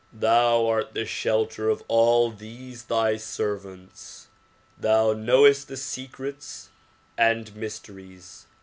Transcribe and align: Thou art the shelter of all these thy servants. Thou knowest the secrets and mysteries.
Thou 0.11 0.65
art 0.65 0.95
the 0.95 1.05
shelter 1.05 1.69
of 1.69 1.83
all 1.87 2.31
these 2.31 2.85
thy 2.85 3.17
servants. 3.17 4.29
Thou 4.75 5.13
knowest 5.13 5.67
the 5.67 5.77
secrets 5.77 6.69
and 7.19 7.55
mysteries. 7.55 8.47